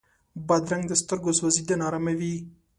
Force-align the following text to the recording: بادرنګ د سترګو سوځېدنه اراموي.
بادرنګ 0.47 0.83
د 0.87 0.93
سترګو 1.01 1.31
سوځېدنه 1.39 1.83
اراموي. 1.87 2.35